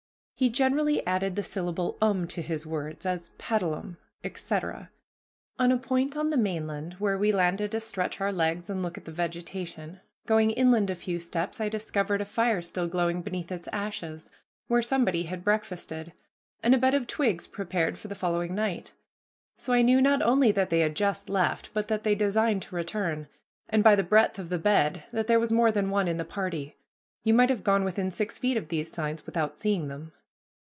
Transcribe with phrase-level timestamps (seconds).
[0.33, 4.89] He generally added the syllable um to his words, as paddlum, etc.
[5.59, 8.97] On a point on the mainland where we landed to stretch our legs and look
[8.97, 13.51] at the vegetation, going inland a few steps, I discovered a fire still glowing beneath
[13.51, 14.31] its ashes,
[14.65, 16.11] where somebody had breakfasted,
[16.63, 18.93] and a bed of twigs prepared for the following night.
[19.57, 22.75] So I knew not only that they had just left, but that they designed to
[22.75, 23.27] return,
[23.69, 26.25] and by the breadth of the bed that there was more than one in the
[26.25, 26.77] party.
[27.23, 30.13] You might have gone within six feet of these signs without seeing them.